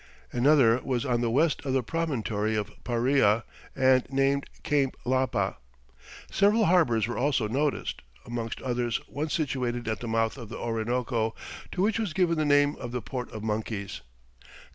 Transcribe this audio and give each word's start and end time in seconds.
Another 0.31 0.81
was 0.83 1.05
on 1.05 1.21
the 1.21 1.29
west 1.29 1.63
of 1.63 1.73
the 1.73 1.83
promontory 1.83 2.55
of 2.55 2.71
Paria, 2.83 3.43
and 3.75 4.03
named 4.09 4.47
Cape 4.63 4.97
Lapa. 5.05 5.57
Several 6.31 6.65
harbours 6.65 7.05
were 7.07 7.19
also 7.19 7.47
noticed, 7.47 8.01
amongst 8.25 8.63
others 8.63 8.97
one 9.05 9.29
situated 9.29 9.87
at 9.87 9.99
the 9.99 10.07
mouth 10.07 10.39
of 10.39 10.49
the 10.49 10.57
Orinoco, 10.57 11.35
to 11.71 11.83
which 11.83 11.99
was 11.99 12.13
given 12.13 12.39
the 12.39 12.45
name 12.45 12.75
of 12.77 12.91
the 12.91 13.01
Port 13.03 13.31
of 13.31 13.43
Monkeys. 13.43 14.01